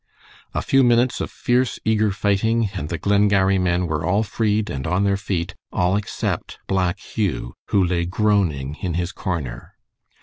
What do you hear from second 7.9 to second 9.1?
groaning in